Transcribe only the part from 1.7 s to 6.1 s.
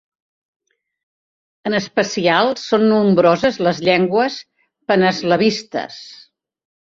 especial, són nombroses les llengües paneslavistes.